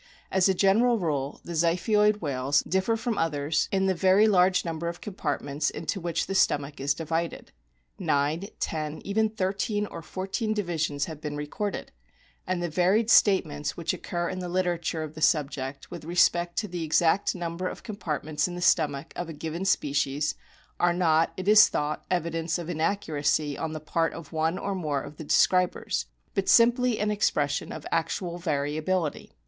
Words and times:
As 0.31 0.49
a 0.49 0.55
general 0.55 0.97
rule 0.97 1.41
the 1.43 1.51
Ziphioid 1.53 2.21
whales 2.23 2.63
differ 2.63 2.97
from 2.97 3.19
others 3.19 3.69
in 3.71 3.85
the 3.85 3.93
very 3.93 4.27
large 4.27 4.65
number 4.65 4.87
of 4.87 4.99
compartments 4.99 5.69
into 5.69 6.01
which 6.01 6.25
the 6.25 6.33
stomach 6.33 6.79
is 6.79 6.95
divided. 6.95 7.51
Nine, 7.99 8.47
ten, 8.59 9.03
even 9.05 9.29
thirteen 9.29 9.85
or 9.85 10.01
fourteen 10.01 10.55
divisions 10.55 11.05
have 11.05 11.21
been 11.21 11.37
recorded; 11.37 11.91
and 12.47 12.63
the 12.63 12.67
varied 12.67 13.11
statements 13.11 13.77
which 13.77 13.93
occur 13.93 14.27
in 14.27 14.39
the 14.39 14.49
literature 14.49 15.03
of 15.03 15.13
the 15.13 15.21
subject 15.21 15.91
with 15.91 16.03
respect 16.03 16.57
to 16.57 16.67
the 16.67 16.83
exact 16.83 17.35
number 17.35 17.67
of 17.67 17.83
com 17.83 17.95
partments 17.97 18.47
in 18.47 18.55
the 18.55 18.59
stomach 18.59 19.13
of 19.15 19.29
a 19.29 19.33
given 19.33 19.65
species 19.65 20.33
are 20.79 20.93
not, 20.93 21.31
it 21.37 21.47
is 21.47 21.69
thought, 21.69 22.07
evidence 22.09 22.57
of 22.57 22.71
inaccuracy 22.71 23.55
on 23.55 23.71
the 23.73 23.79
part 23.79 24.13
of 24.13 24.33
one 24.33 24.57
or 24.57 24.73
more 24.73 25.03
of 25.03 25.17
the 25.17 25.23
describers, 25.23 26.07
but 26.33 26.49
simply 26.49 26.97
an 26.97 27.11
expression 27.11 27.71
of 27.71 27.85
actual 27.91 28.39
variability. 28.39 29.33